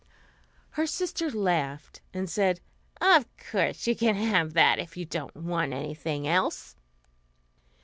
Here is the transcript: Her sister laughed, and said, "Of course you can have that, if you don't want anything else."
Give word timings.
Her 0.71 0.87
sister 0.87 1.29
laughed, 1.29 2.01
and 2.11 2.27
said, 2.27 2.59
"Of 2.99 3.27
course 3.37 3.85
you 3.85 3.95
can 3.95 4.15
have 4.15 4.53
that, 4.53 4.79
if 4.79 4.97
you 4.97 5.05
don't 5.05 5.35
want 5.35 5.73
anything 5.73 6.27
else." 6.27 6.75